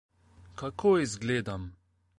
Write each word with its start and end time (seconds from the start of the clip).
Kako 0.59 0.95
izgledam? 1.05 1.71